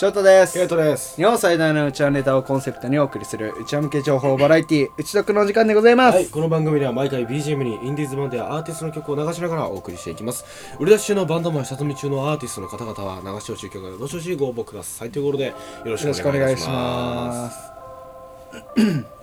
[0.00, 0.54] 翔太です。
[0.54, 1.16] ケイトです。
[1.16, 10.46] 日本最大のうちわネタをコンセプトにお送りするうちわ向け情報バラエティうちどくのお時間でございます、はい、この番組では毎回 BGM にインディーズバンドやアーティストの曲を流しながらお送りしていきます。
[10.78, 15.10] 売り出し中のバンドマン下積み中のアーティストの方々は流し惜しい曲がどしどしご応募ください。
[15.10, 15.54] ということでよ
[15.84, 17.58] ろしよろしくおくお願いし願いしまます。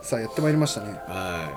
[0.03, 0.91] す さあやってまいりましたね。
[1.07, 1.49] は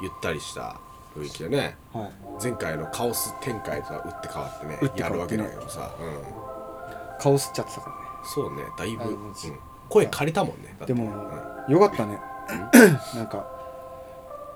[0.00, 0.04] い。
[0.04, 0.80] ゆったりした
[1.14, 1.76] 雰囲気でね。
[1.92, 2.42] はい。
[2.42, 9.34] 前回のカオス展開とは打って変わってね打ってやるわけだけどさ、うん、顔吸っちゃってたからねそうねだいぶ、うん。
[9.88, 11.04] 声借りたもんねでも
[11.68, 11.72] うん。
[11.72, 12.20] よかったね。
[13.14, 13.46] なんか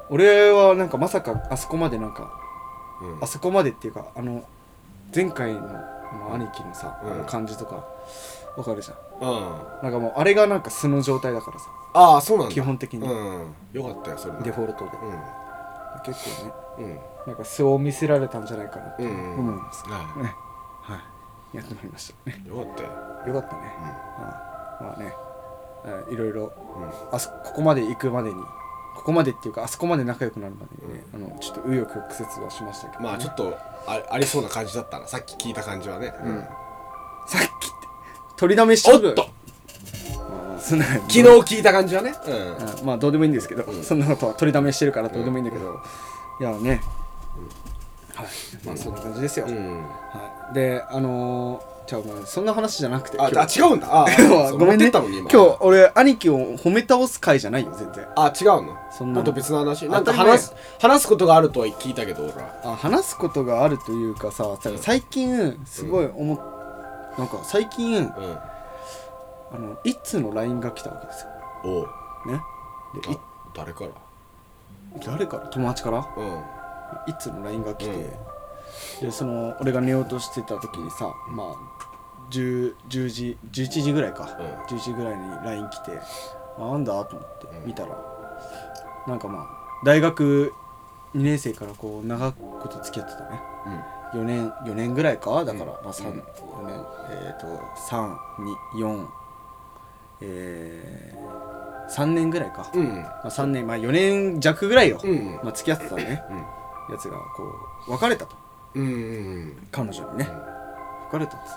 [0.08, 2.30] 俺はなんかまさかあそこまでなんか
[3.00, 3.18] うん。
[3.22, 4.44] あそこまでっていうかあの
[5.14, 5.60] 前回の
[6.32, 7.84] 兄貴のさ、の感じとか
[8.56, 9.28] わかるじゃん。
[9.28, 9.82] うん。
[9.82, 11.66] なんかもうあれがなんか素の状態だからさ。
[11.94, 12.54] ああそうなんだ。
[12.54, 13.06] 基本的に。
[13.06, 13.54] うん。
[13.72, 14.90] よかったよそれデフォルトで。
[14.90, 16.86] う結構ね。
[16.86, 16.98] んうん。
[17.26, 19.10] なんか素を見せられたんじゃないかなってうん。
[19.10, 20.49] うん思います、はねはい
[21.52, 22.30] やってまいりました。
[22.30, 22.88] ねいよかったよ。
[23.34, 23.90] よかったね、は
[24.80, 25.06] いまあね。
[25.82, 26.82] はいいろいろうん。
[26.82, 28.36] うんあそここまで行くまでに
[28.96, 35.08] ここまでっていうかあそこまで仲良くなるまでにね、あのちょっと紆余曲折はしましたけど、ね、まあちょっとあありそうな感じだったな。
[35.08, 36.44] さっき聞いた感じはね、うん。
[37.26, 37.50] さっきって
[38.36, 39.14] 取りだめしちゃう？
[39.14, 39.26] と！
[40.18, 42.14] まあそんな昨日聞いた感じはね。
[42.26, 42.34] うん。
[42.78, 42.86] うん。
[42.86, 43.82] まあどうでもいいんですけど、うん。
[43.82, 45.80] そんなことは取りだめしてるからどうでもいいんだけど、
[46.40, 46.82] いやね、
[48.14, 48.26] はい。
[48.66, 49.54] まあそんな感じですよ、うん。
[49.54, 53.86] はい、であのー、じゃあもうそんな話じゃなくてああ違うんだ。
[53.90, 54.06] あ
[54.52, 54.90] ごめんね。
[54.90, 58.06] 今日俺兄貴を褒め倒す回じゃないよ全然。
[58.16, 58.76] あ違うの？
[58.90, 59.16] そんな。
[59.16, 59.88] もっと別の話？
[59.88, 62.38] なんか話す話すことがあるとは聞いたけど俺は。
[62.64, 64.44] あ話すことがあるというかさ
[64.76, 66.38] 最近すごい思っ、
[67.18, 68.38] なんか最近うん。
[69.52, 71.28] あの一通の LINE が来たわけですよ。
[71.64, 72.32] おう。
[72.32, 72.40] ね。
[73.02, 73.18] で
[73.54, 73.90] 誰から？
[75.04, 75.46] 誰から？
[75.48, 75.98] 友達から？
[76.16, 76.42] うん。
[77.08, 78.10] 一通の LINE が来て、うん
[79.00, 81.90] でその俺が寝ようとしてた時にさまあ
[82.30, 84.76] 10, 10時11時ぐらいか、うん。
[84.76, 85.98] 11時ぐらいに LINE 来て
[86.58, 87.04] あなんだ？
[87.04, 87.66] と思ってうん。
[87.66, 87.96] 見たら、
[89.08, 89.46] なんかまあ
[89.84, 90.52] 大学
[91.14, 93.40] 2年生からこう長くこと付き合ってたね。
[94.14, 94.20] うん。
[94.20, 95.44] 4年4年ぐらいか？
[95.44, 95.84] だから、うん。
[95.84, 96.20] まあ3、うん。
[96.20, 97.46] 4年えっ、と
[97.90, 99.06] 324
[100.22, 102.88] えー、3年ぐらいか、うん。
[103.02, 105.40] まあ、3年まあ4年弱ぐらいよ、うん。
[105.42, 106.22] まあ、付き合ってたね。
[106.30, 106.36] うん。
[106.94, 107.44] やつがこ
[107.88, 108.36] う別れたと
[108.74, 110.28] うんうん彼女にね。
[111.12, 111.52] 別れたっつって。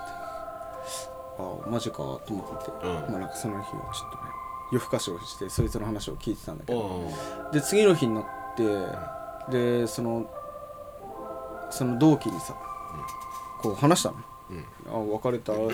[1.39, 2.93] あマジかと思ってて、うん。
[2.93, 4.23] まあなんかその日はちょっとね
[4.71, 6.79] 夜更かしをしてそいつの話を聞いてたんだけど。
[6.79, 7.11] お
[7.51, 8.25] で次の日になっ
[8.55, 10.29] てでその
[11.69, 12.55] その同期にさ、
[13.61, 14.17] こう話したの。
[14.51, 14.65] うん。
[15.11, 15.67] あ別れたん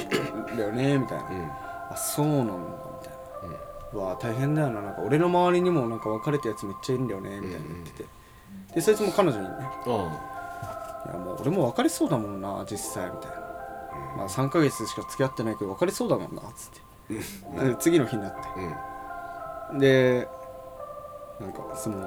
[0.58, 1.46] だよねみたいな、うん。
[1.92, 2.58] あそうなんだみ
[3.04, 3.20] たいな。
[3.92, 4.82] うわ大変だよな。
[4.82, 8.06] なんか俺の周りにもなんか別れたやつめっちゃいるんだよねみたいな言ってて、
[8.76, 9.54] でそいつも彼女にね
[9.88, 10.10] うん
[11.10, 13.38] いやもう俺も別れそうだもんな実際みたいな、
[14.18, 16.70] まあ3ヶ月しか付き合ってないけど別れそうだもんなっつっ
[17.10, 18.40] て、で次の日になって。
[19.72, 19.80] うん。
[19.80, 20.28] で
[21.40, 21.98] なんかその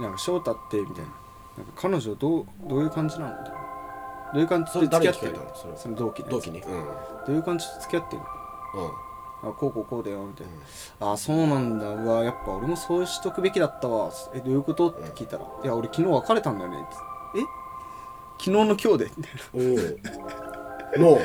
[0.00, 1.10] なんか翔太ってみたいな。
[1.56, 3.30] なんか彼女どうどういう感じなの？
[3.30, 3.60] みたいな。
[4.32, 5.32] どういう感じそで付き合ってる？
[5.34, 5.76] たのそれ。
[5.76, 6.72] その同期同期にうん。
[6.72, 6.84] うん
[7.26, 8.22] どういう感じで付き合ってる？
[8.22, 8.28] の
[9.50, 10.46] あこうこうこうだよみたい
[10.98, 11.86] な、あそうなんだ。
[11.90, 14.10] うわやっぱ俺もそうしとくべきだったわ。
[14.34, 14.88] えどういうこと？
[14.90, 16.78] って聞いたら、いや俺昨日別れたんだよね。
[16.78, 17.13] ってえ
[18.38, 19.10] 昨日の今日で。
[19.16, 19.32] みたい
[20.94, 21.20] なおおの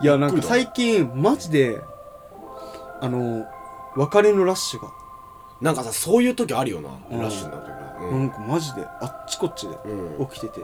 [0.00, 1.80] いやなんか最近マジで
[3.00, 3.46] あの
[3.96, 4.92] 別れのラッシュが、
[5.60, 6.90] なんかさそういう時あるよな。
[7.10, 7.18] うん。
[7.20, 8.24] ラッシュになる時なうなん。
[8.26, 10.26] んかマジであっちこっちでうん。
[10.28, 10.60] 起きてて、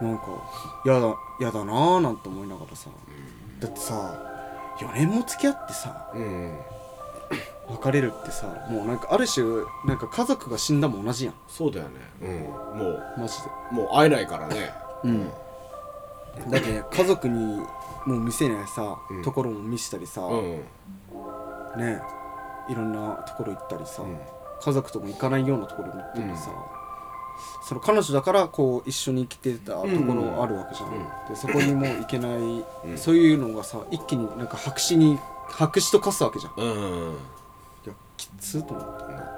[0.00, 0.24] なんか
[0.84, 1.06] やだ
[1.40, 2.90] やだなーなんて思いながらさ、
[3.60, 6.10] だってさ4年も付き合ってさ。
[6.14, 6.58] うん
[7.68, 9.44] 別れるってさもうなんかある種
[9.86, 11.34] なんか家族が死んだも同じやん。
[11.48, 11.90] そうだよね。
[12.22, 12.78] うん。
[12.78, 13.02] もう。
[13.18, 13.48] マジで。
[13.72, 14.72] もう会えないからね。
[15.04, 15.28] うん。
[16.50, 17.56] だって家族に
[18.06, 19.22] もう見せないさ、うん。
[19.22, 20.60] ところも見せたりさ、うん
[21.76, 22.00] ね
[22.68, 24.18] いろんなところ行ったりさ、うん。
[24.60, 26.50] 家族とも行かないようなところに行ってるさ、
[27.68, 30.98] その彼女だからこう一緒に生きてたところあるわけじゃん、うん。
[31.28, 32.98] でそこにも行けない、うん。
[32.98, 36.64] そういうのがさ一気になんか白紙に白紙と化すわけじゃん。
[36.64, 37.18] いうんや
[38.16, 39.36] きつーと思って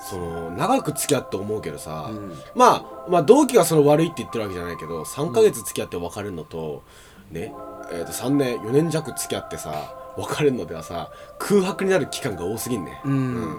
[0.00, 2.32] その長く付き合って思うけどさ、うん。
[2.54, 6.82] まあまあ同期がその悪いって言ってるわけじゃないけど3ヶ月付き合って別れるのと、
[7.30, 7.52] ね
[7.90, 13.00] えー、と3年4年弱付き合ってさ別れるのではさ空白になる期間が多すぎんね。
[13.04, 13.58] うん。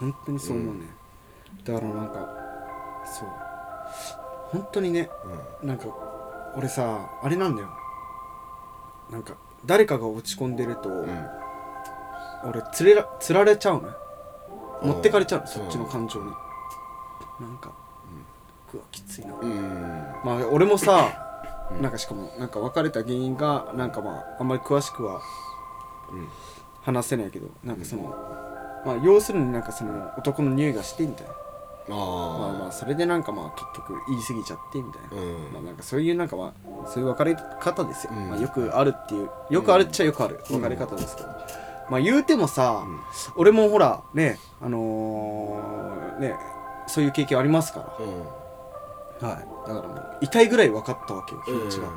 [0.00, 0.80] 本当にそう思うね、
[1.64, 2.28] だからなんか
[3.04, 3.28] そう。
[4.50, 5.10] 本当にね
[5.62, 5.86] なんか
[6.56, 7.68] 俺さあれなんだよ。
[9.10, 9.34] なんか
[9.66, 11.39] 誰かが落ち込んでると、うんうん
[12.44, 13.90] 俺つれらつられちゃうの
[14.82, 15.50] 持ってかれちゃうの、うん。
[15.50, 16.26] そっちの感情に。
[17.40, 17.72] なんか、
[18.72, 20.14] うわきついな、うん。
[20.24, 21.10] まあ俺もさ
[21.72, 21.82] うん。
[21.82, 25.20] なんかしかもなんか別れた原因がなんかまああんまり詳しくは
[26.12, 26.28] うん。
[26.82, 28.02] 話せないけどなんかその、
[28.84, 31.32] まあ要するになんかその男の匂いがしてみたいな。
[31.88, 35.08] まあまああそれでなんかまあ結局言い過ぎちゃってみたいな。
[35.10, 35.52] あ、うん。
[35.52, 38.30] まあなんかそういうなんかまあそういう別れ方ですよ、うん。
[38.30, 41.28] まあ、よくあるっていうよくあるっちゃよくある別れ方ですけど、
[41.90, 43.00] まあ言うてもさ、うん。
[43.36, 46.36] 俺もほらねあのーね
[46.86, 48.24] そういう経験ありますかうん。
[49.20, 49.38] らはい。
[49.68, 51.92] だからもう痛いぐらい分かったわけよ気持ちが、うん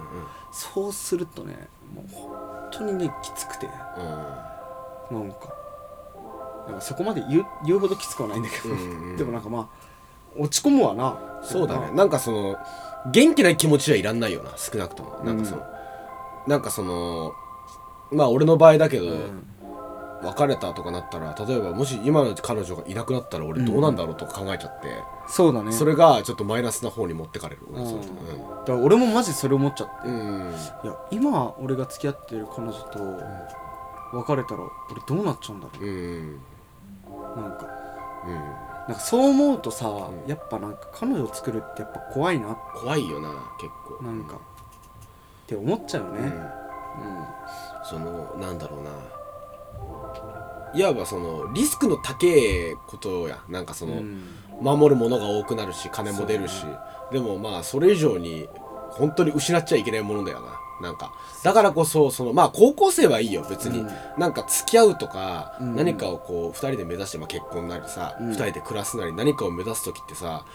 [0.55, 3.67] そうするとねもう本当にねきつくて。
[5.11, 5.17] うん。
[5.19, 5.37] なんか
[6.67, 8.75] なんかそこまで言う言うほどきつくはないんだけど、
[9.17, 9.67] でもなんかまあ
[10.37, 11.17] 落ち込むわな。
[11.43, 11.79] そうだね。
[11.81, 12.55] まあなんかその
[13.11, 15.19] 元気な気持ちはいらんないよな少なくとも。
[15.23, 15.63] なんかその、
[16.47, 17.33] なんかその
[18.11, 19.47] まあ俺の場合だけど、うん
[20.23, 24.87] 別れたとかなったら例えばもし今の彼女がいなくなったら俺どうなんだろうとか考えちゃって、
[25.27, 25.71] そうだね。
[25.71, 27.61] それがちょっとマイナスな方に持ってかれる。
[27.71, 28.05] 俺それうん。
[28.05, 30.55] だから俺もマジそれ思っちゃって、うん、うんい
[30.87, 32.99] や今俺が付き合ってる彼女と
[34.13, 35.85] 別れたら俺どうなっちゃうんだろう。
[35.85, 36.41] んうん。
[37.37, 37.67] うなんか。
[38.25, 38.33] うん。
[38.33, 40.29] なんかそう思うとさ、うん。
[40.29, 42.55] やっぱなんか彼女を作るってやっぱ怖いな。
[42.75, 43.29] 怖いよな
[43.59, 44.03] 結構。
[44.03, 44.35] なんか。
[44.35, 44.39] っ
[45.47, 46.19] て思っちゃうよね。
[46.21, 47.25] うん。
[47.83, 48.91] そのなんだろうな
[50.73, 53.43] いわばそのリスクの高いことや。
[53.49, 54.23] なんかその、うん。
[54.61, 56.65] 守るものが多くなるし金も出るし、
[57.11, 58.47] でもまあそれ以上に
[58.91, 60.59] 本当に失っちゃいけないものだよな。
[60.81, 61.13] なんか。
[61.43, 63.89] だからこそそのまあ高校生はいいよ別に、うん。
[64.17, 65.75] なんか付き合うとか、うん。
[65.75, 68.29] 何かをこう2人で目指して、まあ、結婚なりさ、うん。
[68.31, 70.45] 2人で暮らすなり何かを目指す時ってさ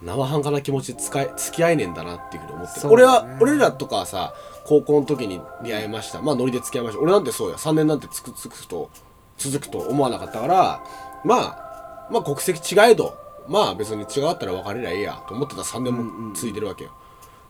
[0.00, 4.32] 生半可な気持ちで使い付き合えねえんだなっていうふうに思ってる、俺は俺らとかはさ
[4.64, 6.22] 高校の時に出会いました。
[6.22, 7.00] まあノリで付き合いました。
[7.00, 7.56] 俺なんてそうや。
[7.56, 8.90] 3年なんてつくつくと
[9.38, 10.82] 続くと思わなかったから
[11.24, 13.16] まあまあ国籍違えど
[13.48, 16.90] まあ別に違ったら別れりゃいいやと思ってた3年も続いてるわけよ、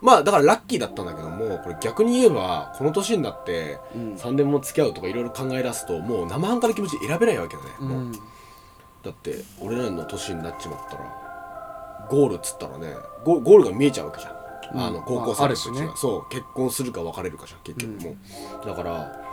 [0.01, 4.15] まあだからラッキーだったんだけどもこれ逆に言えばこの年になってうん。
[4.15, 8.13] 3年も付き合うとかいろいろ考え出すともう生半可な気持ち選べないわけだね、うん。
[8.13, 12.95] だって俺らの年になっちまったらゴールっつったらね
[13.25, 14.81] ゴゴールが見えちゃうわけじゃん、うん。
[14.81, 15.93] あの高校まあ生の時は、ね。
[15.97, 16.29] そう。
[16.31, 18.17] 結婚するか別れるかじゃん結局も
[18.63, 19.29] う、だから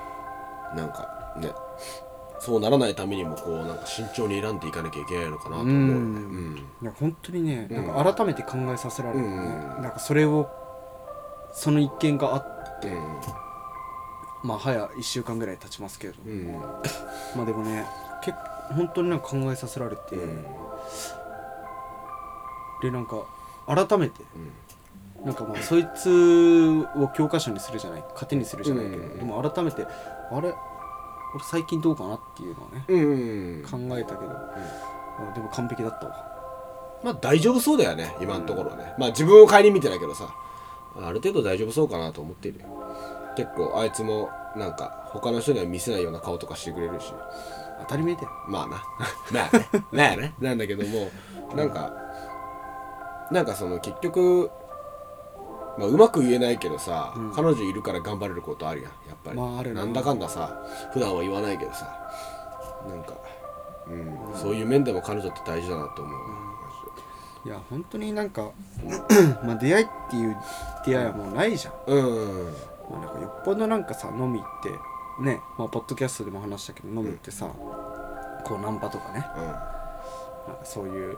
[0.75, 1.51] なんかね
[2.39, 5.91] そうならないためにもこうなんか慎重に選んでいかなきゃいけないのかなと思うよね。
[6.81, 6.91] うん。
[6.99, 9.37] 本当にねうんなんか改めて考えさせられるよね、
[9.77, 9.83] うん。
[9.83, 10.49] なんかそれを
[11.53, 14.47] その一件があっうん。
[14.47, 16.53] まあ早1週間ぐらい経ちますけれど、うん。
[17.35, 17.85] まあでもね
[18.21, 18.37] 結
[18.75, 20.43] 本当になんか考えさせられて、うん。
[22.81, 23.23] でなんか
[23.67, 25.25] 改めてうん。
[25.25, 29.17] なんかまあそいつを教科書にするじゃない糧にするじゃないけど、うん。
[29.17, 29.85] でも改めて
[30.31, 30.53] あれ
[31.35, 33.63] 俺最近どうかなっていうのをね、うん。
[33.63, 36.15] 考えたけど、あでも完璧だったわ。
[37.03, 40.33] まあ大丈夫そうだよね今のところはね、まあ自分を顧みてないけどさ。
[40.97, 42.65] ある程度大丈夫そうかなと思っているよ。
[43.35, 47.13] 結構あいつもなんか他の人には見せないような顔とかしてくれるし。
[47.81, 48.29] 当たり前だよ。
[48.47, 48.81] まあな。
[49.31, 49.69] まあね。
[49.91, 50.33] まあね。
[50.39, 51.09] なんだけども
[51.53, 51.91] なんか
[53.31, 54.49] なんかその結局
[55.77, 57.31] まあうまく言えないけどさ、うん。
[57.33, 58.91] 彼女いるから頑張れることあるやん。
[59.07, 59.81] やっぱり、まああるな。
[59.81, 60.63] なんだかんださ
[60.93, 61.85] 普段は言わないけどさ。
[62.87, 63.13] なんか
[63.87, 68.51] うん、そういう面でも彼女って大事だなと思う、いや本当になんか
[69.45, 70.35] まあ出会いっていう
[70.85, 72.45] 出会いはもうないじゃん、うん
[72.89, 77.47] まあ、なんかよっぽどなんかさ飲み行ってねまあポッドキャストでも話したけど飲み行ってさ、
[78.43, 79.25] こうナンパとかね。
[79.37, 79.43] うん。
[79.43, 81.17] なんかそういう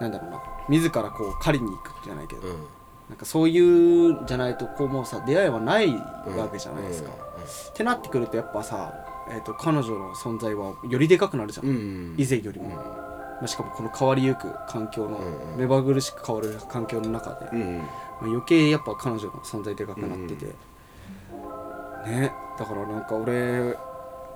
[0.00, 0.42] なんだろうな。
[0.68, 2.66] 自らこう狩りに行くじゃないけど、うん
[3.08, 8.94] なんかそういうんじゃないとこうもうさ出会いはないわけじゃないですか、ってなってくるとやっぱさ、
[9.30, 15.20] えー、と彼女の存在はよりでかくなるじゃん、以前よりも、まあ、しかもこの変わりゆく環境の、
[15.56, 17.82] 目まぐるしく変わる環境の中で、ま
[18.22, 20.46] あ、余計やっぱ彼女の存在でかくなってて、
[22.06, 22.32] ね。
[22.58, 23.76] だからなんか俺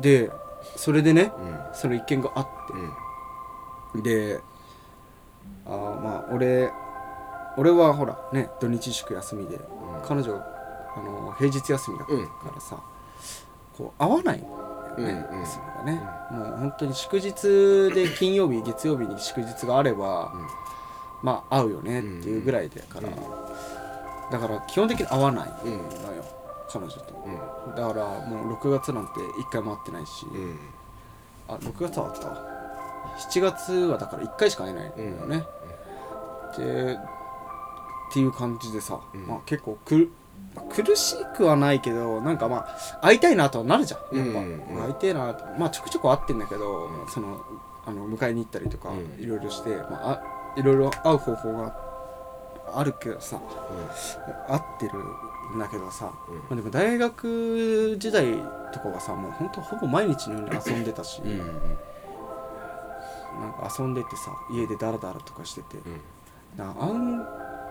[0.00, 0.30] で
[0.76, 1.58] それでねうん。
[1.72, 2.48] その一件があっ
[3.94, 4.02] うん。
[4.02, 4.40] てで
[5.66, 6.70] あーまあ俺
[7.58, 9.58] 俺はほらね土日祝休みで
[10.06, 12.12] 彼女あの平日休みだか
[12.54, 12.80] らさ、
[13.76, 14.56] こう会わないんだよ
[14.98, 15.46] ね、うんうん。
[15.46, 17.32] それがね、もう本当に祝日
[17.94, 20.46] で 金曜日月曜日に祝日があれば、うん。
[21.22, 23.14] まあ会うよねっていうぐらいだから、うん
[24.30, 25.72] だから基本的に会わないうん。
[25.78, 26.22] のよ、
[26.70, 27.02] 彼女と。
[27.66, 27.74] うん。
[27.74, 30.58] だからもう6月なんて1回も会ってないし、うん。
[31.48, 32.28] あ6月は会った？
[32.28, 32.36] わ
[33.30, 35.46] 7月はだから1回しか会えないんだよね、
[36.56, 36.98] で
[38.08, 39.26] っていう感じでさ、うん。
[39.26, 40.10] まあ、結構くる
[40.54, 44.16] まあ苦しくはないけどなんかまあ会いたいなとはなるじゃん。
[44.16, 47.08] やっぱ、うんうん会いたいなまあちょくちょく会ってんだけど、うん。
[47.08, 47.40] その
[47.86, 49.22] あの迎えに行ったりとかうん。
[49.22, 50.22] いろいろして、まあ、あ
[50.56, 51.76] いろいろ会う方法が
[52.74, 53.40] あるけどさ
[54.48, 54.92] 合ってる
[55.56, 56.36] んだけどさ、うん。
[56.36, 58.32] まあ、でも大学時代
[58.72, 61.38] とかはさもうほんとほぼ毎日のように遊んでたし、うんうん
[63.40, 66.00] なんか遊んでてさ家でダラダラとかしてて、うん。
[66.56, 67.24] なあん、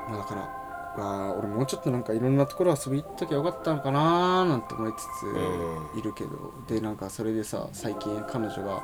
[0.08, 0.68] まあ、だから
[1.00, 8.84] あー俺もうちょっとなんかいろんなところ遊び行っときゃよかったのかなーなんて思いつうついるけど、でなんかそれでさ最近彼女が、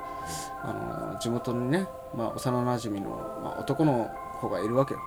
[0.61, 3.09] あの地元にね、まあ、幼なじみの、
[3.43, 4.99] まあ、男の子がいるわけよ。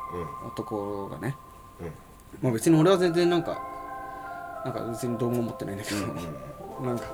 [0.42, 0.48] うん。
[0.48, 1.36] 男がね、
[1.80, 1.92] うん。
[2.42, 3.56] まあ、別に俺は全然なんか
[4.64, 6.06] なんか別にどうも思ってないんだけど、
[6.84, 7.04] なんか、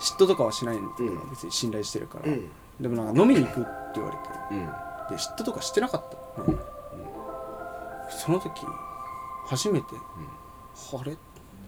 [0.00, 1.30] 嫉妬とかはしないんだけど、うん。
[1.30, 2.50] 別に信頼してるから、うん。
[2.78, 4.22] でもなんか飲みに行くって言われて。
[4.50, 4.66] うん。
[4.66, 6.04] で嫉妬とかしてなかっ
[6.36, 6.58] た、うん
[8.10, 8.50] その時
[9.46, 9.86] 初めて、
[10.92, 11.16] あれ、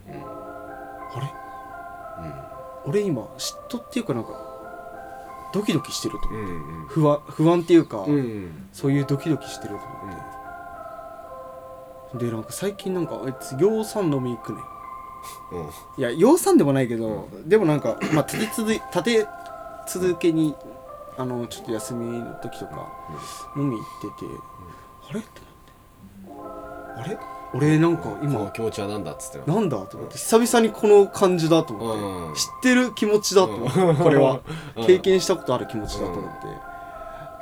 [0.07, 1.33] あれ？
[2.87, 4.30] 俺今嫉妬っていうかなんか
[5.52, 6.47] ドキドキしてると思う、うん
[6.83, 9.85] うん不安不安っていうか、うんそういうドキドキしてると思
[12.16, 14.59] って、でなんか最近なんかあいつ養蚕飲み行くね
[15.52, 15.68] うん。
[15.99, 19.26] いや養蚕でもないけど、でもなんかまあ立て続い立て
[19.88, 20.54] 続けに
[21.16, 22.88] あのちょっと休みの時とか
[23.57, 23.85] 飲み行っ
[24.18, 24.33] てて、
[25.11, 25.21] あれ？
[25.21, 25.40] って
[26.99, 27.19] あれ？
[27.55, 29.50] 俺なんかこの今気持ちは何だっつって。
[29.50, 32.35] ななんだと思って久々にこの感じだと思って、うん。
[32.35, 33.97] 知ってる気持ちだと思って、うん。
[33.97, 34.40] これは。
[34.76, 34.87] うん。
[34.87, 36.31] 経験したことある気持ちだと思っ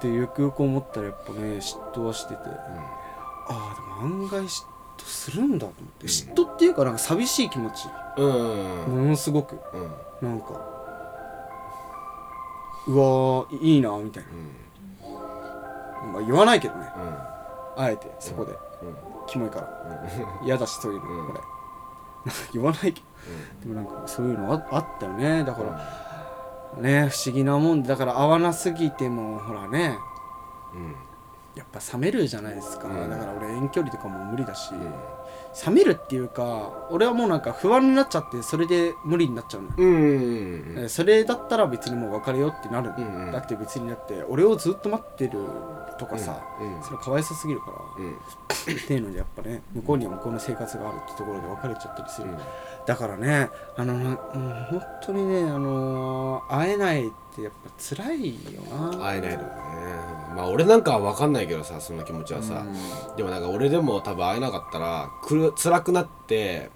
[0.00, 2.48] て、でよくよく思ったらやっぱね嫉妬はしてて、あ
[3.48, 4.64] あでも案外嫉
[4.96, 7.86] 妬するんだと思って、嫉妬っていうかなんか寂しい気持ち。
[8.16, 9.58] ものすごく。
[10.22, 10.28] うん。
[10.28, 10.46] なんか
[12.86, 14.26] うわーいいなみたいう
[15.08, 15.12] ん。
[15.12, 16.86] な、まあ、言わないけどね。
[17.76, 17.82] うん。
[17.82, 18.58] あえてそこで、うん
[19.26, 19.68] キモいから。
[20.44, 21.26] 嫌だしそういうの、うん。
[21.28, 21.40] これ。
[22.52, 23.06] 言わないけど。
[23.62, 25.44] でもなんかそういうのああったよね。
[25.44, 27.88] だから、ね不思議なもんで。
[27.88, 29.96] だから合わなすぎてもほらね。
[30.74, 30.94] うん
[31.56, 33.10] やっぱ冷めるじゃないですか、うん。
[33.10, 34.80] だから俺遠距離とかも無理だし、うん。
[35.66, 43.32] 冷めるっていうか俺はもうなんか不安になっちゃってそれで無理になっちゃうのよ、うんうんえそれだったら別にもう別れようってなる、うんうん。
[43.32, 45.38] だって別にだって俺をずっと待ってる
[45.98, 48.12] とかさ、うんそれかわいそうすぎるから、うん。
[48.12, 48.16] っ
[48.86, 52.38] ていうのでやっぱね向こうには向こうの生活があるってところで別れちゃったりする、うん。
[52.86, 54.18] だからねあのなもう
[54.70, 58.60] 本当にねあのー会えないってやっぱ辛いよ
[58.92, 58.98] な。
[58.98, 62.64] 会えないのよねまあ俺なんかは分かんないけどさその気持ちはさ、
[63.16, 66.70] でもなんか俺でも多分会えなかったらくる辛くなって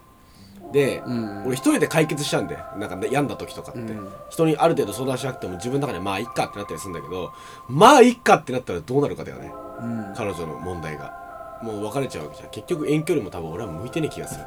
[0.72, 1.44] で、うん。
[1.46, 4.08] 俺一人で解決しちゃうんでなんか、ね、病んだ時とかって、うん。
[4.30, 7.32] 人にある程度相談しなくても自分の中でまあいっかってなったりするんだけど
[7.68, 9.52] まあいっかってなったらどうなるかだよね。
[9.80, 10.14] うん。
[10.16, 11.18] 彼女の問題が。
[11.62, 12.50] もう別れちゃうわけじゃん。
[12.50, 14.46] 結局遠距離も多分俺は向いてねえ気がする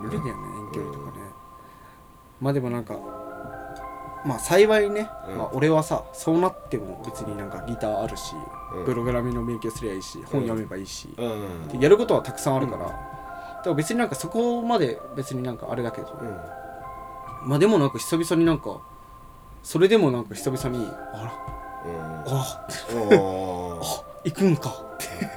[0.00, 1.24] 無理だよね遠距離とかね、
[2.40, 2.98] まあでもなんか
[4.24, 5.38] まあ幸いね、うん。
[5.38, 8.34] まあ、俺はさそうなっても別になんかギターあるし、
[8.74, 8.84] うん。
[8.84, 11.68] プログラミングの勉強すりゃいいし本読めばいいし、うん。
[11.68, 17.48] でやることはたくさんあるから、だから別になんかそこまで別になんかあれだけど、うん。
[17.48, 18.80] まあでもなんか久々になんか
[19.62, 21.52] それでもなんか久々にあら
[21.84, 22.36] うん。
[22.38, 22.66] あ
[23.10, 23.84] おー。
[23.84, 24.74] あ行くんか。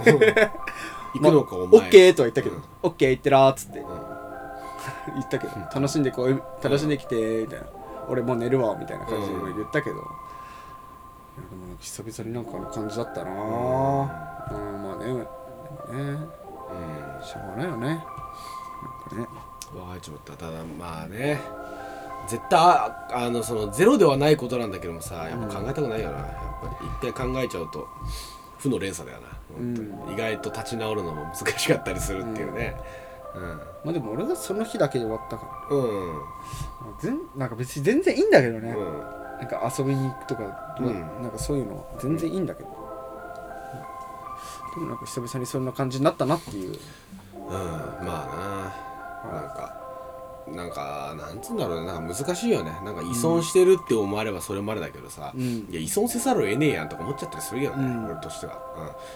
[1.16, 2.64] 行くのかおオ前ッケーとは言ったけど、うん。
[2.84, 3.86] オッケー行ってらーっつってうん。
[5.16, 7.66] 言ったけど、楽しんでこう楽しんできてみたいな、
[8.10, 10.04] 俺もう寝るわみたいな感じでうん言ったけど、いや
[11.50, 13.32] でも久々になんかあの感じだったな。
[13.32, 13.38] うん、
[14.84, 15.26] まあねでもね。
[15.90, 16.30] うん。
[17.24, 17.88] しょうがないよね。
[17.88, 19.28] なんかね。
[19.74, 20.34] 別れちまった。
[20.34, 21.40] ただまあね。
[22.28, 26.28] 絶対ああのそのゼロではないことなんだけどもさやっぱ考えたくないよな、やっ
[26.60, 27.88] ぱり一回考えちゃうと
[28.58, 32.76] 負の連鎖だよな本当に、意外と立ち直るのも難しかったりするっていうね
[33.84, 35.76] まあでも俺がその日だけで終わったから。
[35.76, 36.10] うん。
[36.10, 36.22] うん
[37.02, 39.00] 全なんか別に全然いいんだけどね、うん。
[39.40, 40.94] なんか遊びに行くとか、うん。
[41.22, 42.70] なんかそういうの全然いいんだけど、
[44.76, 46.70] でもなんか久々にそんな感じになったなっていう。
[46.70, 47.52] うん。
[47.52, 48.72] ま
[49.24, 49.32] あな。
[49.42, 49.76] なんか
[50.48, 51.88] なんかなんつうんだろうね。
[51.88, 52.72] なんか難しいよね。
[52.86, 55.42] なんか依存してるって思わればそれまでだけどさ、うん。
[55.42, 58.06] いや依存せざるを得ねえやんとか思っちゃったりするけどね、うん。
[58.06, 58.60] 俺としては、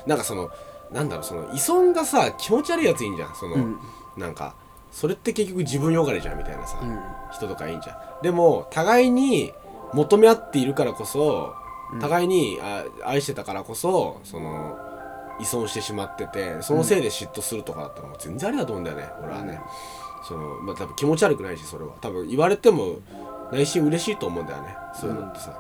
[0.06, 0.50] うん、なんかその
[0.92, 1.24] なんだろう。
[1.24, 3.36] その依存がさ気持ち悪いやついいんじゃん。
[3.36, 3.80] その、うん
[4.18, 4.56] なんか
[4.92, 7.00] それって結局自分よがれじゃんみたいなさ、うん。
[7.32, 7.98] 人とかいいんじゃん。
[8.24, 9.54] でも互いに
[9.94, 11.54] 求め合っているからこそ
[12.00, 14.78] 互いにあ愛してたからこそその
[15.39, 19.60] 依存してしまっててそのせいで嫉妬するとかだったらもう全然ありだと思うんだよね、俺はね、
[20.28, 21.94] そのまあ多分気持ち悪くないしそれは。
[22.01, 22.98] 多分言われても
[23.51, 24.75] 内心嬉しいと思うんだよね。
[25.00, 25.58] そういうのってさ、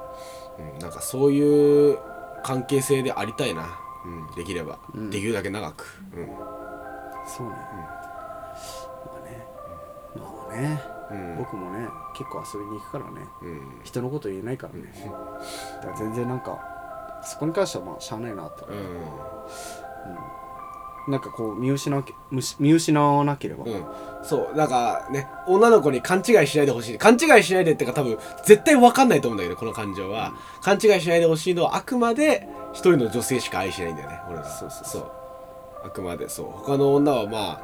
[0.59, 0.79] うん。
[0.79, 1.97] なんかそういう
[2.43, 5.09] 関係性でありたいな、うん、できれば、ん。
[5.09, 6.27] できるだけ長く、うん。
[7.25, 7.98] そうね、まあねまあ
[10.49, 11.37] ね、うん。
[11.37, 13.21] 僕もね結構遊びに行くからね。
[13.41, 13.61] うん。
[13.83, 14.91] 人のこと言えないからね。
[15.77, 16.59] だから全然なんか
[17.23, 18.73] そこに関してはまあしゃあないなって、う。
[18.73, 18.99] ん。
[21.11, 21.89] なんかこう見失
[22.59, 23.83] 見失わなければ、うん。
[24.23, 26.97] そうなんかね女の子に勘違いしないでほしい。
[26.97, 34.85] 勘違いしないでってか多分絶対分かんないと思うんだけどこの感情は、勘違いしないでほしいのはあくまで一人の女性しか愛しないんだよね俺らそうそう。
[34.85, 35.11] そう。
[35.85, 36.45] あくまでそう。
[36.51, 37.61] 他の女はまあ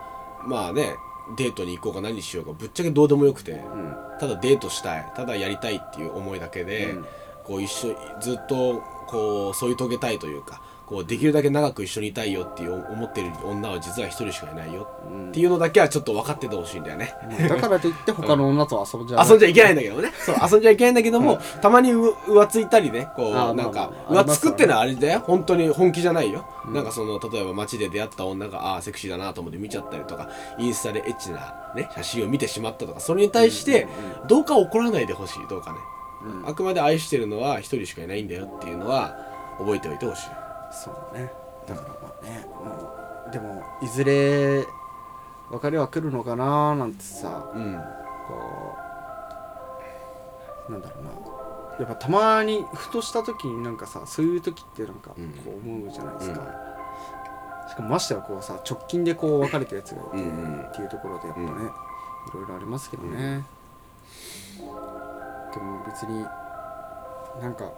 [0.47, 0.95] まあね
[1.37, 3.95] デートに行こうか何しようかぶっちゃけどうでもよくて、うん。
[4.19, 7.05] ただデートしたいただやりたいっていう思いだけで、うん。
[7.43, 17.13] こう一緒ずっとこう添い遂げたいというかこうできるだけ長く一緒にいたいよっていう思ってる女は実は一人しかいないようんっていうのだけはちょっと分かっててほしいんだよね。
[17.49, 20.11] だからといって他の女と遊んじゃ遊んじゃいけないんだけどね。
[20.25, 25.19] そう、遊んじゃいけないんだけども、たまにう浮ついたりね、こう、なんかまあ浮つくってのはあれだよ。
[25.25, 26.45] 本当に本気じゃないよ。
[26.67, 35.77] うんなんかその、例えば街で出会った女が、ああー、セクシーだなと思って見ちゃったりとか、インスタでエッチなね、写真を見てしまったとか、それに対してうんうん、どうか怒らないでほしい、どうかね。
[36.25, 39.15] うんあくまで愛してるのは一人しかいないんだよっていうのは、
[39.59, 40.44] 覚えておいてほしい。
[40.83, 41.31] そうね。
[41.67, 42.93] だからまあねも
[43.27, 44.65] うでもいずれ
[45.51, 47.81] 別れは来るのかななんてさうん。
[48.27, 48.75] こ
[50.69, 51.11] うなんだろうな。
[51.79, 56.47] やっぱたまにふとした時になんかさそういう時ってなんかこう思うじゃないですか、うん
[57.67, 60.61] しかもましてはこうさ直近でこう別れたやつがいて、うんうん。
[60.61, 61.55] っていうところでやっぱね、うん。
[61.57, 61.61] い
[62.33, 63.43] ろいろありますけどね、
[64.59, 66.21] でも別に
[67.41, 67.71] なんか、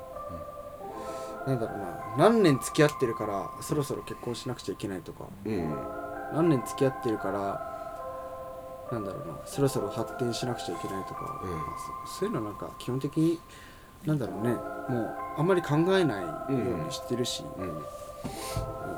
[1.47, 2.29] なんだろうな。
[2.29, 5.25] 何年付き合ってるからそろそろ結婚しなくちゃいけないとか。
[5.45, 5.75] うん。
[6.33, 9.37] 何年付き合ってるからなんだろうな。
[9.45, 11.49] そろそろ発展しなくちゃいけないとか、うん。
[11.51, 11.59] まあ
[12.09, 13.39] そそういうのはなんか基本的に
[14.05, 14.49] なんだろうね。
[14.53, 16.51] もうあんまり考えないよう
[16.85, 17.81] にしてるし、うん。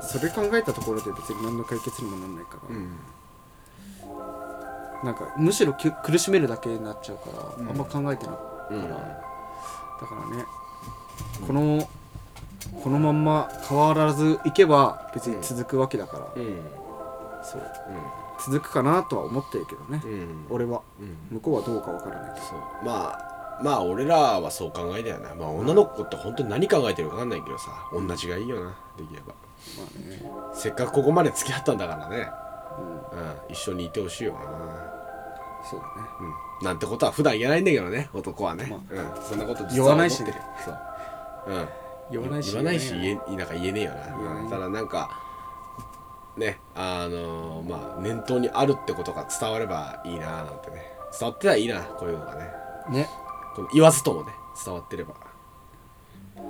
[0.02, 2.96] それ考えたところで別に何の解決にもなんないから、うん。
[5.04, 7.70] なんかむしろき苦しめるだけになっちゃうから、うん。
[7.70, 8.36] あんま考えてな
[8.70, 8.88] うん。
[8.88, 10.44] だからね
[11.46, 11.88] この
[12.82, 16.60] このまんま変わらずいけば別に続くわけだから、うん。
[17.42, 17.62] そう。
[18.44, 20.10] 続くかなとは思ってるけどね、うん。
[20.10, 20.46] うん。
[20.50, 20.82] 俺は。
[21.00, 21.36] うん。
[21.36, 22.34] 向こうはどうかわからない。
[22.34, 22.58] けどそう。
[22.84, 25.34] まあまあ俺らはそう考えたよな。
[25.34, 27.70] まあ女の子って本当に何考えてるか分かんないけどさ。
[27.92, 28.76] 同じがいいよな。
[28.96, 29.26] できれば。
[29.26, 29.34] ま
[29.84, 30.54] あね。
[30.54, 32.28] せっかくここまで付き合ったんだからね。
[33.12, 33.20] うん。
[33.20, 33.34] うん。
[33.50, 34.40] 一緒にいてほしいよな。
[35.68, 36.08] そうだね。
[36.60, 36.66] うん。
[36.66, 38.08] なんてことは普段言えないんだけどね。
[38.14, 39.22] 男はね、まうん。
[39.22, 40.34] そんなこと言わないしね。
[40.64, 40.78] そう。
[41.48, 41.68] うん
[42.10, 42.52] 言わないし。
[42.52, 45.10] 言わないし言言えなんか言えねえよな、うんただなんか
[46.36, 50.90] ねあのーまあ念頭にあるってことが伝わればいいななんてね。
[51.18, 52.48] 伝わってたらいいなこういうのがね。
[52.90, 53.08] ね。
[53.56, 54.32] この言わずともね
[54.64, 55.14] 伝わってれば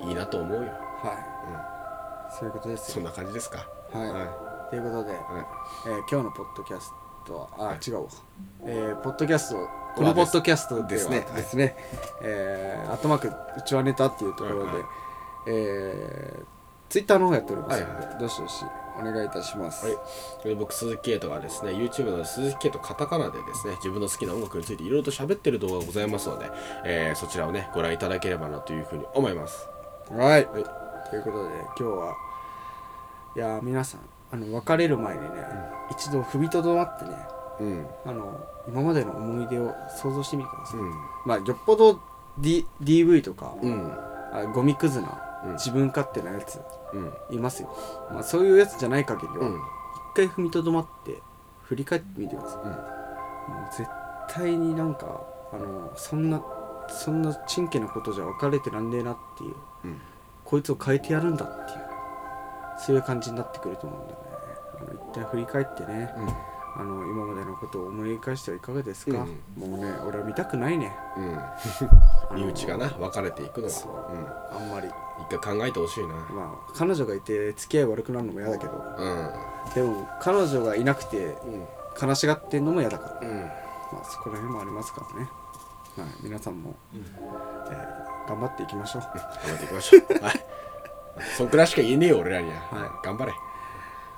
[0.07, 2.93] いいなと思うよ、はい、そういうことですよ。
[2.95, 3.65] そんな感じですか？
[3.91, 5.23] はい、はということで、いはい。
[5.87, 6.93] えー今日のポッドキャス
[7.25, 7.79] トはあ、はい。
[7.85, 8.09] 違うわ、
[8.65, 11.75] えーポッドキャストこのポッドキャストではですねはいですね、
[12.21, 13.33] えー、アットマークう
[13.65, 14.83] ちわネタっていうところで、はいはい
[15.47, 16.45] えー、
[16.89, 18.65] ツイッターの方やっておりますので、はいはどしどし
[18.99, 26.49] お願いいたします、はい、で僕鈴木圭人がですね YouTube の鈴木圭人カタカナでですね自分の好きな音楽についていろいろと喋ってる動画がございますので、
[26.85, 29.67] えーそちらをねご覧いただければなというふうに思います。
[30.11, 30.63] はい、はい。
[31.09, 32.15] ということで今日は
[33.35, 34.01] いやー皆さん
[34.31, 35.27] あの別れる前にね、
[35.91, 37.11] 一度踏みとどまってね
[37.59, 37.85] うん。
[38.05, 40.93] あの今までの思い出を想像してみてください、うん。
[41.25, 41.99] まあよっぽど、
[42.37, 43.91] D、DV とか、うん。
[44.33, 45.53] あゴミくずな、うん。
[45.53, 46.59] 自分勝手なやつ
[46.93, 47.35] うん。
[47.35, 47.75] いますよ、
[48.11, 49.55] まあ、そういうやつじゃない限りは、うん。
[49.55, 49.59] 一
[50.15, 51.17] 回踏みとどまって
[51.63, 52.69] 振り返ってみてください、うん。
[52.69, 52.77] も
[53.71, 53.89] う絶
[54.29, 55.21] 対になんか
[55.53, 56.41] あのそんな
[56.89, 60.01] そんなちんけなことじゃ別れてらんねえなっていううん。
[60.43, 61.79] こいつを変えてやるんだっていう
[62.77, 64.25] そういう感じになってくると思うんだよね。
[64.79, 66.13] あの一旦振り返ってね
[66.75, 69.27] あの今までのことを思い返してはいかがですか、も
[69.57, 70.91] うね俺は見たくないね。
[71.17, 71.39] うん
[72.35, 73.69] 身内がな別れていくのう。
[73.69, 74.57] うん。
[74.57, 74.87] あんまり。
[75.29, 76.13] 一回考えてほしいな。
[76.13, 78.73] まあ彼女がいて付き合い悪くなるのも嫌だけど。
[78.97, 79.29] うん。
[79.73, 81.67] でも彼女がいなくてうん。
[82.01, 83.27] 悲しがってんのも嫌だから。
[83.27, 83.41] うん。
[83.41, 85.29] まあそこら辺もありますからね。
[85.97, 86.09] はい。
[86.23, 87.01] 皆さんも、うん。
[87.71, 89.01] えー頑張っていきましょう。
[89.01, 90.01] 頑張っていきましょう。
[90.23, 90.45] はい。
[91.37, 92.89] そんくらいしか言えねえよ俺らには、はい。
[93.03, 93.33] 頑張れ。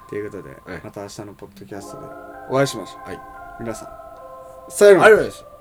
[0.09, 0.81] ということで、はい。
[0.83, 2.07] また明日のポッドキャストで
[2.49, 3.07] お会いしましょう。
[3.09, 3.21] はい。
[3.59, 3.89] 皆さん。
[4.69, 5.05] さようなら。
[5.05, 5.52] ありがとうございま